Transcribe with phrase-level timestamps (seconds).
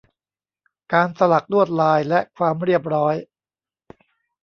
[0.93, 3.15] การสลักลวดลาย และความเรียบร้อย